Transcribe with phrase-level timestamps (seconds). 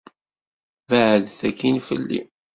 [0.89, 2.21] Beɛdet akkin fell-i.